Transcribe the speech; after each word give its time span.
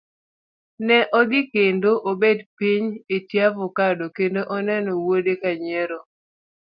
Ne 0.87 0.97
odhi 1.19 1.41
kendo 1.53 1.89
obet 2.09 2.39
piny 2.57 2.85
etie 3.15 3.41
avacado 3.49 4.05
kendo 4.17 4.41
oneno 4.55 4.91
wuode 5.03 5.33
ka 5.41 5.51
nyiero. 5.61 5.99